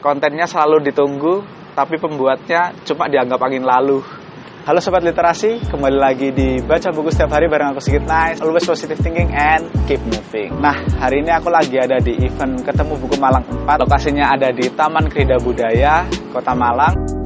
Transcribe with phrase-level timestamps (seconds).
[0.00, 1.44] Kontennya selalu ditunggu,
[1.76, 4.00] tapi pembuatnya cuma dianggap angin lalu.
[4.64, 8.64] Halo Sobat Literasi, kembali lagi di Baca Buku Setiap Hari bareng aku Sigit Nice, always
[8.64, 10.56] positive thinking and keep moving.
[10.56, 10.72] Nah,
[11.04, 15.04] hari ini aku lagi ada di event Ketemu Buku Malang 4, lokasinya ada di Taman
[15.12, 17.19] Krida Budaya, Kota Malang.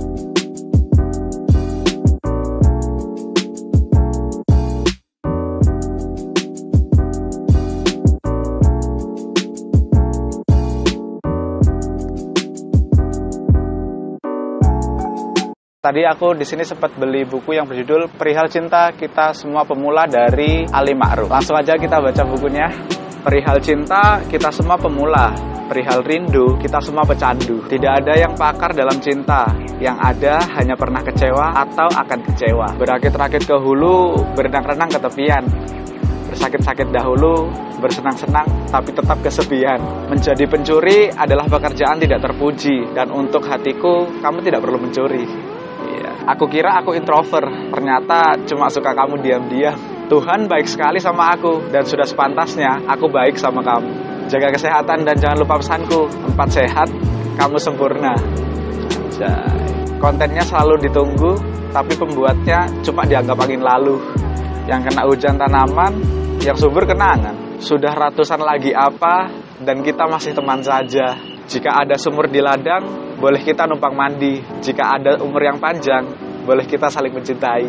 [15.84, 20.64] Tadi aku di sini sempat beli buku yang berjudul Perihal Cinta Kita Semua Pemula dari
[20.64, 21.28] Ali Ma'ruf.
[21.28, 22.72] Langsung aja kita baca bukunya.
[23.20, 25.32] Perihal cinta kita semua pemula,
[25.68, 27.68] perihal rindu kita semua pecandu.
[27.68, 29.44] Tidak ada yang pakar dalam cinta,
[29.76, 32.80] yang ada hanya pernah kecewa atau akan kecewa.
[32.80, 35.44] Berakit-rakit ke hulu, berenang-renang ke tepian.
[36.32, 37.52] Bersakit-sakit dahulu,
[37.84, 40.08] bersenang-senang tapi tetap kesepian.
[40.08, 45.28] Menjadi pencuri adalah pekerjaan tidak terpuji dan untuk hatiku kamu tidak perlu mencuri.
[45.84, 46.10] Iya.
[46.32, 49.76] Aku kira aku introvert, ternyata cuma suka kamu diam-diam.
[50.08, 53.92] Tuhan baik sekali sama aku dan sudah sepantasnya aku baik sama kamu.
[54.32, 56.88] Jaga kesehatan dan jangan lupa pesanku, tempat sehat,
[57.36, 58.16] kamu sempurna.
[58.88, 59.64] Anjay.
[60.00, 61.32] Kontennya selalu ditunggu,
[61.72, 63.96] tapi pembuatnya cuma dianggap angin lalu.
[64.64, 65.92] Yang kena hujan tanaman,
[66.44, 67.43] yang subur kenangan.
[67.64, 69.32] Sudah ratusan lagi apa,
[69.64, 71.16] dan kita masih teman saja.
[71.48, 74.44] Jika ada sumur di ladang, boleh kita numpang mandi.
[74.60, 76.04] Jika ada umur yang panjang,
[76.44, 77.64] boleh kita saling mencintai.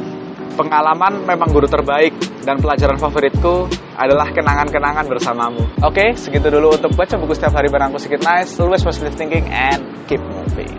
[0.59, 2.11] Pengalaman memang guru terbaik
[2.43, 5.63] dan pelajaran favoritku adalah kenangan-kenangan bersamamu.
[5.79, 9.79] Oke, segitu dulu untuk baca buku setiap hari barangku sedikit nice, always positive thinking and
[10.11, 10.75] keep moving.